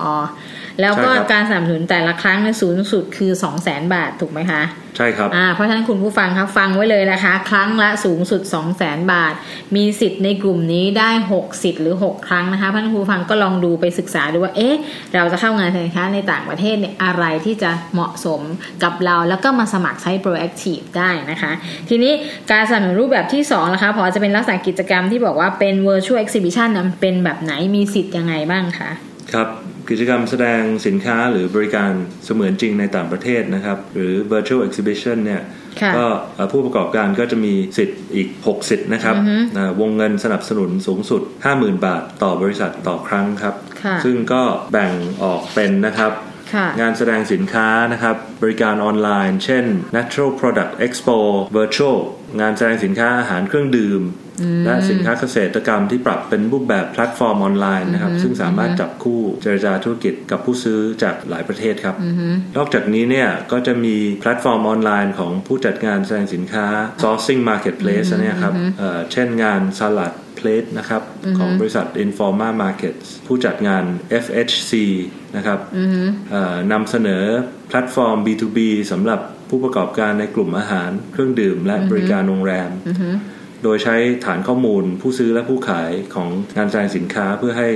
[0.81, 4.61] แล้วก็การสนับสนุนแต่ละครั้งในสูงสุดคือ2 0 0 0 0 0บาทถูกไหมคะ
[4.97, 9.33] ใช่ครับอ่าเพราะฉะนั้นคุณผู้ฟังครับฟังไว้เลยนะคะ ครั้งละสูงสุด2 0 0 0 0 0บาท
[9.75, 14.75] มีสิทธิ์ในกลุ่มนี้ได้6สิทธิ์หรือ6ครั้งนะคะเพราะฉะนั้นคุณผู้ฟังก็ลองดูไปศึกษาดูว่าเอ๊ะ
[15.15, 18.41] เราจะเข้างานสินค้าในต่างประเทศเนี่ยอะไรที่จะเหมาะสม
[18.83, 21.51] กับเราแล้วก็มาสมัครใช้ proactive ได้นะคะ
[21.89, 22.13] ทีนี้
[22.51, 28.89] การสนับสนุนรูปแบบที่2นะคะพอจะเป็นลักษณะกิจกรรมที่บอกว่าเป็น virtual exhibition นั้นเป็นแบบไหนมีสิทธิ์ยังไงบ้างคะ
[29.33, 29.47] ครับ
[29.89, 31.91] กิจกรรมแสดงสินค้าหรือบริการ
[32.25, 35.41] เสมือนจริงในต่างประเทศนะครับ หรือ virtual exhibition เนี่ย
[35.81, 39.15] ค่ะก็เอ่อผู้ประกอบการก็จะมีสิทธิ์อีก 6 สิทธิ์นะครับ
[39.57, 41.21] นะวงเงินสนับสนุนสูงสุด
[41.53, 44.91] 50,000 บาทต่อบริษัทต่อครั้งครับค่ะซึ่งก็แบ่ง
[45.23, 46.11] ออกเป็นนะครับ
[46.53, 51.17] ค่ะงานแสดงสินค้านะครับ บริการออนไลน์ เช่น Natural Product Expo
[51.57, 51.97] Virtual
[52.41, 54.01] งานแสดงสินค้าอาหารเครื่องดื่ม
[54.65, 61.95] และสินค้าเกษตรกรรมที่ปรับเป็นรูปแบบแพลตฟอร์มออนไลน์นะครับ ซึ่งสามารถจับคู่เจรจาธุรกิจกับผู้ซื้อจากหลายประเทศครับ
[62.57, 66.67] นอกจากนี้เนี่ยก็จะมีแพลตฟอร์มออนไลน์ของผู้จัดงานแสดงสินค้า
[67.03, 71.01] sourcing marketplace เนี่ยครับเอ่อเช่นงาน Saladplate นะครับ
[71.39, 73.83] ของบริษัท Informa Markets ผู้จัดงาน
[74.23, 74.73] FHC
[75.35, 75.59] นะครับ
[76.31, 77.23] เอ่อนำเสนอ
[77.67, 78.59] แพลตฟอร์ม B2B
[78.91, 79.19] สำหรับ
[79.49, 82.69] ผู้ประกอบการในกลุ่มอาหาร เครื่องดื่มและบริการโรงแรม
[83.63, 87.69] โดยใช้ฐานข้อมูลผู้ซื้อและผู้ขายของงานแสดงสินค้าเพื่อให้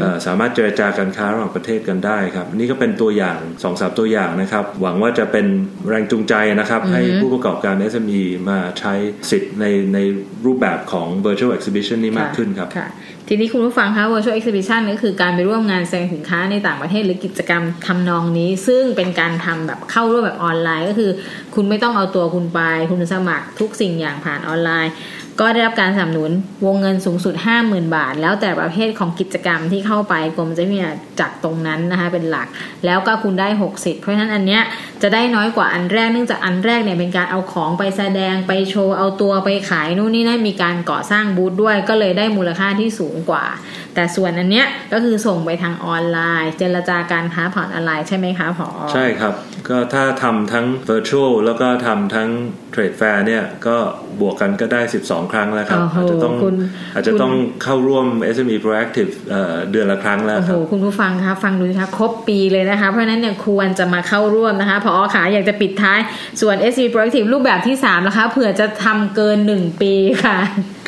[0.00, 5.46] เอ่อสามารถเจรจาการค้าระหว่างประเทศกันได้ครับ นี่ก็เป็นตัวอย่าง2อสตัวอย่างนะครับ หวังว่าจะเป็น
[5.88, 8.94] แรงจูงใจนะครับ ให้ผู้ประกอบการ SME มาใช้
[9.30, 9.98] สิทธิ์ในใน
[10.46, 12.88] รูปแบบของ virtual exhibition นี้มากขึ้นครับค่ะ
[13.28, 21.10] ทีนี้คุณผู้ฟังคะ virtual exhibition ก็คือการไปร่วมงานแสดงสินค้าในต่างประเทศหรือกิจกรรมทำนองนี้ ซึ่งเป็นการทำแบบเข้าร่วมแบบออนไลน์ ก็คือ
[21.54, 24.92] คุณไม่ต้องเอาตัวคุณไป คุณสมัครทุกสิ่งอย่างผ่านออนไลน์
[25.40, 26.32] ก็ได้รับการสนับสนุน
[26.66, 30.78] วงเงินสูงสุด 50,000 บาท แล้วแต่ประเภทของกิจกรรมที่เข้าไปกรมจะมี
[31.20, 32.48] จากตรงนั้นนะคะเป็นหลัก
[32.86, 34.62] แล้วก็คุณได้ 60 เพราะฉะนั้นอันเนี้ย
[35.02, 43.44] จะได้น้อยกว่าอันแรกเนื่องจากอันแรกเนี่ยเป็นการเอาของไปแสดงไปโชว์เอาตัวไปขายนู่นนี่นั่นมีการก่อสร้างบูธด้วย ก็เลยได้มูลค่าที่สูงกว่า
[43.94, 49.34] แต่ส่วนอันเนี้ยก็คือส่งไปทางออนไลน์ เจรจาการค้าผ่านออนไลน์ใช่ไหมคะผอใช่ครับ
[49.68, 52.28] ก็ถ้าทำทั้ง virtual แล้วก็ทำทั้ง
[52.74, 53.76] trade fair เนี่ยก็
[54.20, 56.54] บวกกันก็ได้ 12 ครั้งแล้วครับโอ้โหอาจจะต้องคุณ
[56.94, 65.98] อาจจะต้องเข้าร่วม SME Proactive เอ่อเดือนละครั้งแล้วโอ้คโหรับคุณผู้ฟังคะฟังดูนะคะครบปีเลยนะคะ เพราะฉะนั้นเนี่ยควรจะมาเข้าร่วมนะคะพอขาอยากจะปิดท้าย
[66.40, 70.38] ส่วน s c Proactive รูปแบบที่3นะคะเผื่อจะทำเกิน 1 ปีค่ะ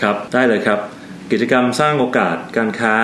[0.01, 0.81] ครับ ได้เลยครับ
[1.33, 2.97] กิจกรรมสร้างโอกาสการค้า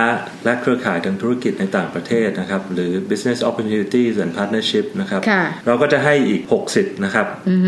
[0.44, 7.26] และเครือข่ายทางธุรกิจในต่างประเทศนะครับ หรือ business opportunities and partnership นะครับค่ะเราก็จะให้อีก6สิทธิ์นะครับ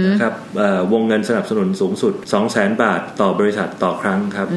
[0.09, 2.15] นะครับเอ่อวงเงินสนับสนุนสูงสุด
[2.49, 4.49] 200,000 บาทต่อบริษัทต่อครั้งครับ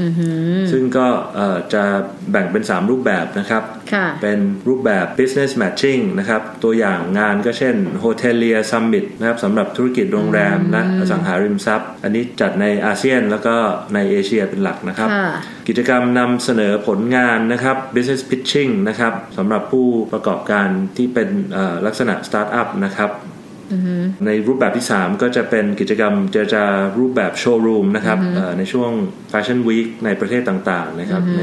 [0.72, 1.84] ซึ่งก็เอ่อจะ
[2.32, 13.56] แบ่งเป็น 3 รูปแบบนะครับค่ะเป็นรูปแบบ business matching นะครับ ตัวอย่างงานก็เช่น hotelier summit นะครับสำหรับธุรกิจโรงแรมและอสังหาริมทรัพย์ อันนี้จัดในอาเซียนแล้วก็
[13.94, 15.30] ในเอเชียเป็นหลักนะครับค่ะ
[15.68, 23.12] กิจกรรมนำเสนอผลงานนะครับ business pitching นะครับสำหรับผู้ประกอบการที่เป็นเอ่อลักษณะ startup นะครับ
[24.26, 26.66] ในรูปแบบที่ 3 ก็จะเป็นกิจกรรมเจรจา
[27.00, 28.92] รูปแบบโชว์รูมนะครับเอ่อในช่วง
[29.32, 31.42] Fashion Week ในประเทศต่างๆนะครับใน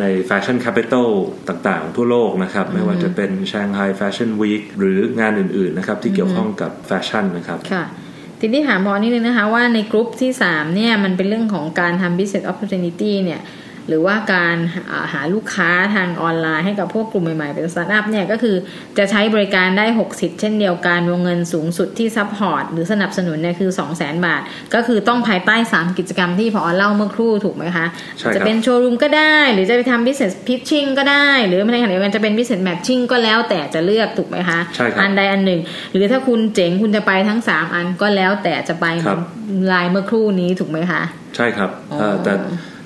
[0.00, 1.08] ใน Fashion Capital
[1.48, 7.84] ต่างๆ ทั่วโลกนะครับไม่ว่าจะเป็น Shanghai Fashion Week หรืองานอื่นๆนะครับที่เกี่ยวข้องกับแฟชั่นนะครับค่ะ
[8.40, 13.40] ทีนี้ถามพอนิดนึงนะคะว่าในกลุ่มที่ 3 เนี่ย มันเป็นเรื่องของการทำ business opportunity เนี่ย
[13.88, 18.56] หรือว่าการหาหาลูกค้าทางออนไลน์ให้กับพวกกลุ่มใหม่ๆ เป็นสตาร์ทอัพเนี่ยก็คือ
[18.98, 24.42] จะใช้บริการได้ 6 สิทธิ์เช่นเดียวกัน วงเงินสูงสุดที่ support หรือสนับสนุนเนี่ยคือ 200,000 บาท
[24.74, 27.86] ก็คือต้องภายใต้ 3 กิจกรรมที่ผอเล่าเมื่อครู่ถูกไหมคะ
[28.18, 35.60] ใช่ครับจะเป็นโชว์รูมก็ได้ หรือจะไปทำ business pitching ก็ได้ หรือในขณะเดียวกันจะเป็น business matching ก็แล้วแต่จะเลือกถูกไหมคะใช่ครับอันใดอันหนึ่ง
[35.92, 39.18] หรือถ้าคุณเจ๋งคุณจะไปทั้ง 3 อันก็แล้วแต่จะไปครับ
[39.72, 41.02] ลายเมื่อครู่นี้ถูกไหมคะ
[41.36, 42.32] ใช่ครับอ๋อเอ่อแต่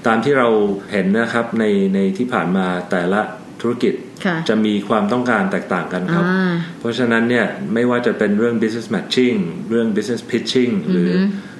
[0.06, 0.48] ตามที่เรา
[0.92, 3.20] เห็นนะครับในในที่ผ่านมาแต่ละ
[3.60, 9.38] ธุรกิจค่ะจะมีความต้องการแตกต่างกันครับอ่าเพราะฉะนั้นเนี่ยไม่ว่าจะเป็นเรื่อง business matching
[9.70, 11.10] เรื่อง business pitching หรือ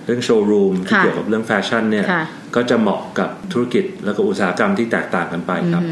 [0.07, 2.25] เรื่องโชว์รูมที่ค่ะเกี่ยวกับเรื่องแฟชั่นเนี่ยค่ะ
[2.57, 5.83] ก็จะเหมาะกับธุรกิจแล้วก็อุตสาหกรรมที่แตกต่างกันไปครับ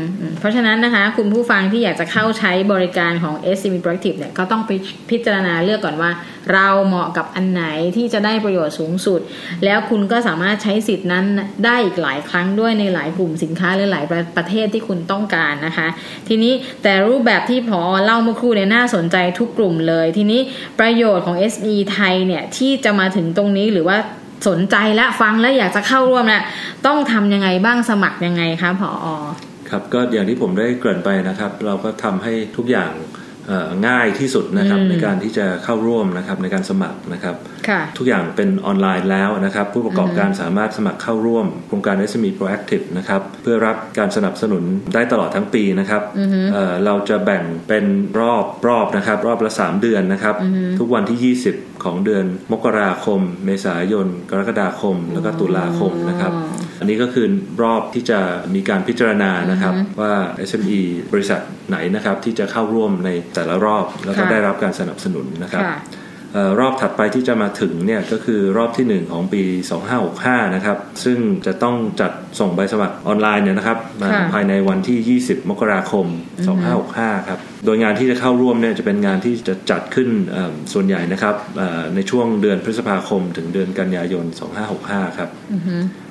[0.41, 4.71] เพราะฉะนั้นนะคะ คุณผู้ฟังที่อยากจะเข้าใช้บริการของ SME Proactive เนี่ยก็ต้องไป
[5.11, 6.11] พิจารณาเลือกก่อนว่า
[6.53, 7.65] เราเหมาะกับอันไหน
[7.97, 9.21] ที่จะได้ประโยชน์สูงสุด
[9.65, 11.25] แล้วคุณก็สามารถใช้สิทธินั้น
[11.65, 14.05] ได้อีกหลายครั้งด้วยในหลายกลุ่มสินค้าหรือหลาย
[14.37, 15.89] ประเทศที่คุณต้องการนะคะ
[16.29, 20.41] ทีนี้แต่รูปแบบที่พอเล่าเมื่อครู่เนี่ยน่าสนใจทุกกลุ่มเลย ทีนี้
[20.81, 23.99] ประโยชน์ของ SME ไทยเนี่ยที่จะมาถึงตรงนี้หรือว่า
[24.47, 26.45] สนใจและฟังและอยากจะเข้าร่วมนะ
[26.87, 29.07] ต้องทำยังไงบ้างสมัครยังไงคะผออ
[29.71, 32.91] ครับก็อย่างที่ผมได้เกริ่นไปนะครับ เราก็ทำให้ทุกอย่าง
[33.89, 37.37] ง่ายที่สุดนะครับในการที่จะเข้าร่วมนะครับในการสมัครนะครับ
[37.99, 44.63] ทุกอย่างเป็นออนไลน์แล้วนะครับ ผู้ประกอบการสามารถสมัครเข้าร่วม โครงการ SME Proactive นะครับเพื่อรับการสนับสนุน
[44.95, 46.03] ได้ตลอดทั้งปีนะครับ
[46.85, 47.85] เราจะแบ่งเป็น
[48.21, 50.37] รอบรอบนะครับ รอบละ 3 เดือนนะครับ
[50.79, 56.33] ทุกวันที่ 20 ของเดือนมกราคม เมษายน กรกฎาคม แล้วก็ตุลาคมนะครับ
[56.79, 57.27] อันนี้ก็คือ
[57.63, 58.19] รอบที่จะ
[58.55, 60.15] มีการพิจารณานะครับว่า
[60.49, 60.81] SME
[61.13, 65.65] บริษัทไหนนะครับที่จะเข้าร่วมในแต่ละรอบแล้วก็ได้รับการสนับสนุนนะครับ
[66.61, 69.43] รอบถัดไปที่จะมาถึงเนี่ยก็คือรอบที่ 1 ของปี
[69.99, 76.07] 2565 นะครับ ซึ่งจะต้องจัดส่งใบสมัครออนไลน์เนี่ยนะครับมาภายในวันที่ 20 มกราคม
[76.67, 80.09] 2565 ครับ โดยงานที่จะเข้าร่วมเนี่ยจะเป็นงานที่จะจัดขึ้น
[80.73, 81.35] ส่วนใหญ่นะครับ
[81.95, 84.25] ในช่วงเดือนพฤษภาคมถึงเดือนกันยายน
[84.71, 85.31] 2565 ครับ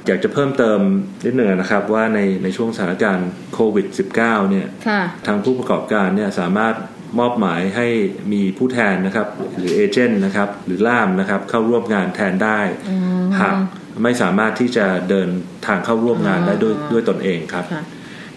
[0.07, 0.79] อยากจะเพิ่มเติม
[1.25, 3.87] นิดหนึ่งนะครับว่าในในช่วงสถานการณ์โควิด
[4.19, 4.67] -19 เนี่ย
[5.27, 6.75] ทางผู้ประกอบการเนี่ยสามารถ
[7.19, 7.87] มอบหมายให้
[8.33, 12.59] มีผู้แทนนะครับหรือ agent นะครับหรือล่ามนะครับเข้าร่วมงานแทนได้
[13.41, 13.55] หาก
[14.03, 15.29] ไม่สามารถที่จะเดิน
[15.67, 17.65] ทางเข้าร่วมงานได้ด้วยด้วยตนเองครับ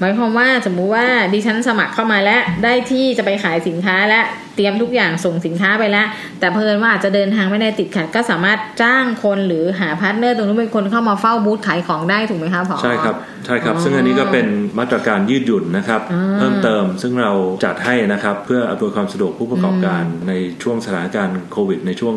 [0.01, 4.21] หมายความว่าสมมุติว่าดิฉันสมัครเข้ามาแล้วได้ที่จะไปขายสินค้าและ
[4.57, 6.07] เตรียมทุกอย่างส่งสินค้าไปแล้ว
[6.41, 13.15] แต่เผอิญว่าอาจจะเดินทางไม่ได้ติดขัด ก็สามารถจ้างคนหรือหา partner ตรงนู้นเป็นคนเข้ามาเฝ้าบูธขายของได้ถูกไหมคะผอใช่ครับ
[13.47, 14.47] ใช่ครับ ซึ่งอันนี้ก็เป็น
[14.79, 16.01] มาตรการยืดหยุ่นนะครับ
[16.39, 17.33] เพิ่มเติมซึ่งเรา
[17.65, 20.33] จัดให้นะครับ เพื่ออำนวยความสะดวกผู้ประกอบการใน
[20.63, 22.15] ช่วงสถานการณ์โควิด ในช่วง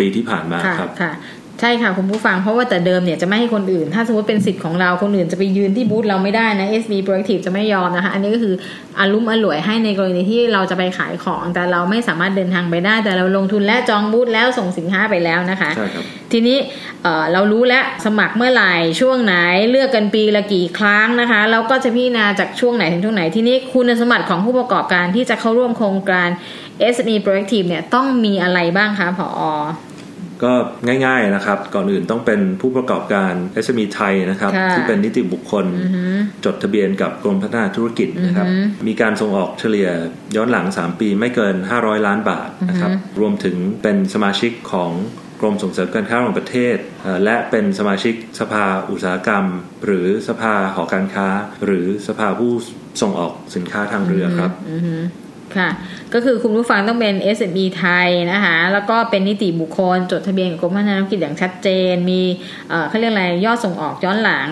[0.00, 0.90] ปีที่ผ่านมาครับ
[1.60, 8.54] ใช่ค่ะคุณผู้ฟังเพราะว่าแต่เดิมเนี่ยจะไม่ให้คนอื่น ถ้าสมมติเป็นสิทธิ์ของเราคนอื่นจะไปยืนที่บูธเราไม่ได้นะ SB Proactive จะไม่ยอมนะคะ อันนี้ก็คือ
[8.98, 16.58] อารุมอร่วยให้ในกรณีที่เราจะไปขายของ แต่เราไม่สามารถเดินทางไปได้ แต่เราลงทุนและจองบูธแล้วส่งสินค้าไปแล้วนะคะใช่ครับทีนี้
[17.02, 19.34] เเรารู้แล้วสมัครเมื่อไหร่ช่วงไหน
[19.70, 26.28] เลือกกันปีละกี่ครั้งนะคะเราก็จะพิจารณาจากช่วงไหนถึงช่วงไหนทีนี้คุณสมบัติของผู้ประกอบการที่จะเข้าร่วมโครงการ
[26.94, 29.40] SME Proactive เนี่ยต้องมีอะไรบ้างคะผอ
[30.44, 30.52] ก็
[31.06, 33.32] ง่ายๆนะครับ ก่อนอื่นต้องเป็นผู้ประกอบการ
[33.64, 35.66] SME ไทยนะครับ ที่เป็นนิติบุคคล
[36.44, 38.46] จดทะเบียนกับกรมพัฒนาธุรกิจนะครับ
[38.86, 39.88] มีการส่งออกเฉลี่ย
[40.36, 44.92] ย้อนหลัง 3 ปีไม่เกิน 500 ล้านบาทนะครับ รวมถึงเป็นสมาชิกของ
[45.40, 46.76] กรมส่งเสริมการค้าระหว่างประเทศ
[47.24, 49.44] และเป็นสมาชิกสภาอุตสาหกรรม
[49.84, 51.28] หรือสภาหอการค้า
[51.64, 52.52] หรือสภาผู้
[53.02, 54.50] ส่งออกสินค้าทางเรือครับ
[55.56, 55.68] ค่ะ
[56.12, 62.20] ก็คือคุณผู้ฟังต้องเป็น SME ไทยนะคะ แล้วก็เป็นนิติบุคคล จดทะเบียนกับกรมพัฒนาธุรกิจอย่างชัดเจน มี
[62.88, 64.48] เขาเรียกอะไรยอดส่งออกย้อนหลัง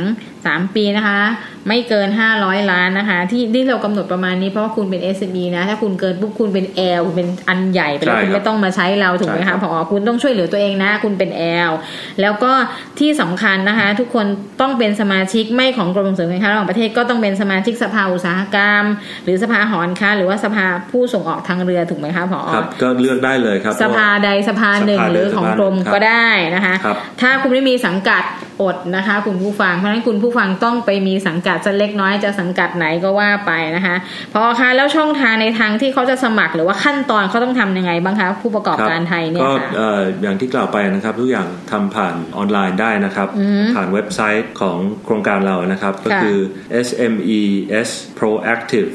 [0.51, 1.21] 3ปีนะคะ
[1.69, 6.67] ไม่เกิน500ล้านนะคะ ที่ที่เรากำหนดประมาณนี้เพราะว่าคุณเป็น SME นะ ถ้าคุณเกินปุ๊บคุณเป็น
[6.99, 11.31] L คุณเป็นอันใหญ่ไปแล้วคุณไม่ต้องมาใช้เราถูกไหมคะพอคุณต้องช่วยเหลือตัวเองนะ คุณเป็น
[11.69, 11.73] L
[12.21, 12.53] แล้วก็
[12.99, 14.27] ที่สำคัญนะคะ ทุกคน
[14.61, 18.85] ต้องเป็นสมาชิกไม่ของกรมส่งเสริมการค้าระหว่างประเทศก็ต้องเป็นสมาชิกสภาอุตสาหกรรม
[19.25, 26.75] หรือสภาหอนค้าหรือว่าสภาผู้ส่งออกทางเรือถูกไหมคะพอครับก็เลือกได้เลยครับสภาใดสภาหนึ่งหรือของกรมก็ได้นะคะ
[27.21, 28.23] ถ้าคุณไม่มีสังกัด
[28.63, 33.97] อดนะคะ คุณผู้ฟังเพราะฉะนั้นคุณผู้ฟังต้องไปมีสังกัดจะเล็กน้อยจะสังกัดไหนก็ว่าไปนะคะ
[34.35, 39.87] พอคะแล้วช่องทางในทางที่เขาจะสมัครหรือว่าขั้นตอนเขาต้องทำยังไงบ้างคะผู้ประกอบการไทยเนี่ยก็
[40.23, 43.29] อย่างที่กล่าวไปนะครับทุกอย่างทำผ่านออนไลน์ได้นะครับ
[43.75, 46.39] ผ่านเว็บไซต์ของโครงการเรานะครับ ก็คือ
[46.87, 48.93] SMES Proactive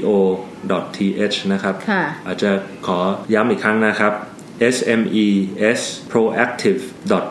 [0.00, 1.74] ditp.go.th นะครับ
[2.26, 2.50] อาจจะ
[2.86, 2.98] ขอ
[3.34, 4.12] ย้ำอีกครั้งนะครับ
[4.74, 5.80] smes
[6.12, 6.82] proactive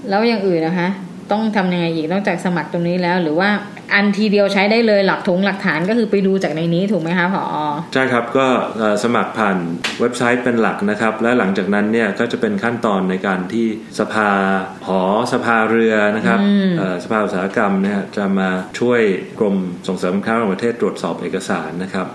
[0.10, 0.90] แล้วอย่างอื่นนะคะ
[1.32, 3.50] ต้องทำยังไงอีกนอกจากสมัครตรงนี้แล้ว หรือว่า
[3.94, 7.44] อันทีเดียวใช้ได้เลยหลักถงหลักฐานก็คือไปดูจากในนี้ถูกไหมคะผอ
[7.94, 8.48] ใช่ครับก็
[9.04, 9.58] สมัครผ่าน
[10.00, 13.68] เว็บไซต์เป็นหลักนะครับ และหลังจากนั้นเนี่ยก็จะเป็นขั้นตอนในการที่
[14.00, 14.30] สภา
[14.88, 15.02] หอ
[15.34, 16.40] สภาเรือนะครับ
[17.04, 19.02] สภาอุตสาหกรรมเนี่ยจะมาช่วย
[19.40, 19.56] กรม
[19.88, 22.08] ส่งเสริมการค้าระหว่างประเทศตรวจสอบเอกสารนะครับ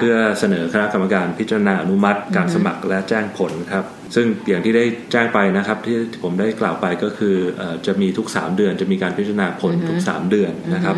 [0.00, 7.36] เพื่อเสนอคณะกรรมการพิจารณาอนุมัติ การสมัครและแจ้งผลครับ ซึ่งอย่างที่ได้แจ้งไปนะครับ ที่ผมได้กล่าวไปก็คือ
[7.86, 10.96] จะมีทุก 3 เดือน จะมีการพิจารณาผลทุก 3 เดือนนะครับ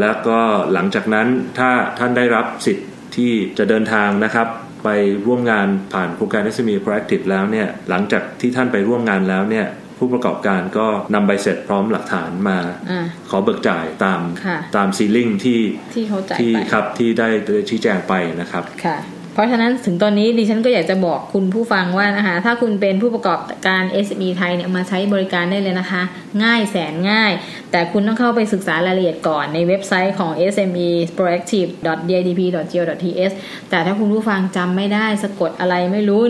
[0.00, 0.38] แล้วก็
[0.72, 1.26] หลังจากนั้น
[1.58, 4.48] ถ้าท่านได้รับสิทธิ์ที่จะเดินทางนะครับ
[4.84, 9.66] ไปไปร่วมงานผ่านโครงการ SME Proactive แล้วเนี่ยหลังจากที่ท่านไปร่วมงานแล้วเนี่ย
[9.98, 12.58] ผู้ประกอบการก็นำใบเสร็จพร้อมหลักฐานมา
[12.90, 15.60] อ่าขอเบิกจ่ายตามค่ะตามซีลิงที่
[15.94, 18.96] ที่เขาจ่ายที่ไปครับที่ได้ได้ชี้แจงไปนะครับค่ะ
[19.36, 26.02] เพราะฉะนั้นถึงตอนนี้ดิฉันก็อยากจะบอกคุณผู้ฟังว่านะคะ ถ้าคุณเป็นผู้ประกอบการ SME ไทยเนี่ยมาใช้บริการได้เลยนะคะ
[26.44, 27.32] ง่ายแสนง่าย
[27.70, 30.78] แต่คุณต้องเข้าไปศึกษารายละเอียดก่อนในเว็บไซต์ของ sme
[31.16, 33.34] proactive.ditp.go.th
[33.70, 36.20] แต่ถ้าคุณผู้ฟังจำไม่ได้สะกดอะไรไม่รู้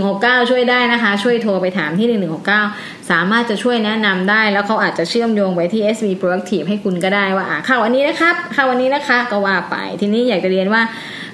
[0.00, 2.08] 1169 ช่วยได้นะคะ ช่วยโทรไปถามที่
[2.64, 10.82] 1169 สามารถจะช่วยแนะนำได้แล้วเขาอาจจะเชื่อมโยงไปที่ SME proactive ให้คุณก็ได้ว่าเข้าวันนี้นะครับเข้าวันนี้นะคะก็ว่าไป ทีนี้อยากจะเรียนว่า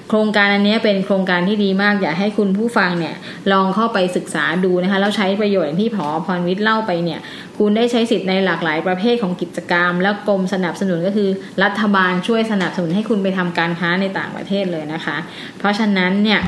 [0.09, 3.15] โครงการอันนี้เป็นโครงการที่ดีมากอยากให้คุณผู้ฟังเนี่ย
[3.51, 7.19] ลองเข้าไปศึกษาดูนะคะแล้วใช้ประโยชน์อย่างที่ผอพรวิทย์เล่าไปเนี่ย
[7.57, 11.29] คุณได้ใช้สิทธิ์ในหลากหลายประเภทของกิจกรรม แล้วกรมสนับสนุนก็คือ
[11.63, 15.17] รัฐบาลช่วยสนับสนุนให้คุณไปทำการค้าในต่างประเทศเลยนะคะ
[15.59, 16.39] เพราะฉะนั้นเนี่ย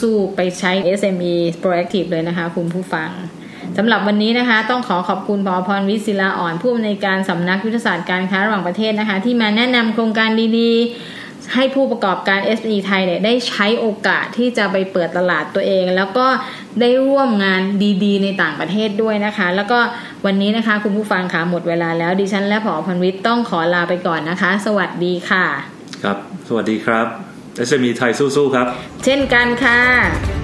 [0.00, 3.10] สู้ๆไปใช้ SME Proactive เลยนะคะ คุณผู้ฟัง
[3.78, 11.23] สำหรับวันนี้นะคะ ต้องขอขอบคุณพอพรวิศิลาอ่อนผู้อำนวยการสำนักยุทธศาสตร์การค้าระหว่างประเทศนะคะ ที่มาแนะนำโครงการดีๆ
[11.54, 16.26] ให้ผู้ประกอบการ SME ไทยเนี่ยได้ใช้โอกาสที่จะไปเปิดตลาดตัวเอง แล้วก็
[16.80, 17.62] ได้ร่วมงาน
[18.04, 19.78] ดีๆ ในต่างประเทศด้วยนะคะ แล้วก็
[20.26, 25.46] วันนี้นะคะ คุณผู้ฟังคะหมดเวลาแล้วดิฉันและผอพรวิทย์ต้องขอลาไปก่อนนะคะ สวัสดีค่ะ
[26.02, 27.06] ครับ สวัสดีครับ
[27.68, 28.66] SME ไทยสู้ๆครับ
[29.04, 30.43] เช่นกันค่ะ